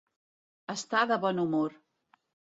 [0.75, 1.79] Estar de bon humor.